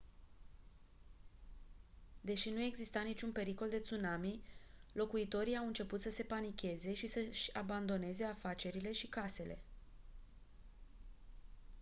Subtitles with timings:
[2.21, 4.41] deși nu exista niciun pericol de tsunami
[4.93, 9.57] locuitorii au început să se panicheze și să-și abandoneze afacerile și casele